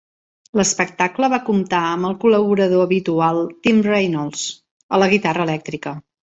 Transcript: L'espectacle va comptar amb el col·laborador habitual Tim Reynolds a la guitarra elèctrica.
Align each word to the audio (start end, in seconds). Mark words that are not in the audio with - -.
L'espectacle 0.59 1.29
va 1.33 1.39
comptar 1.49 1.81
amb 1.89 2.09
el 2.09 2.17
col·laborador 2.25 2.87
habitual 2.87 3.43
Tim 3.69 3.87
Reynolds 3.93 4.49
a 4.99 5.05
la 5.05 5.15
guitarra 5.17 5.49
elèctrica. 5.51 5.99